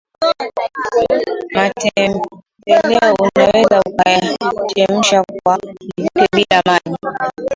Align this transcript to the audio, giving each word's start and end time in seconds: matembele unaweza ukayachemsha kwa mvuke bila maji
matembele 1.53 3.13
unaweza 3.19 3.81
ukayachemsha 3.85 5.23
kwa 5.43 5.57
mvuke 5.57 6.27
bila 6.35 6.61
maji 6.65 6.95